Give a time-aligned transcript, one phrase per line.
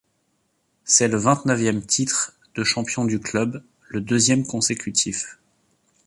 [0.83, 5.37] C’est le vingt-neuvième titre de champion du club, le deuxième consécutif.